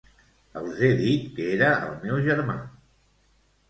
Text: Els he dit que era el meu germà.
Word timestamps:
Els 0.61 0.81
he 0.85 0.89
dit 1.03 1.29
que 1.37 1.47
era 1.59 1.71
el 1.91 1.95
meu 2.09 2.27
germà. 2.33 2.61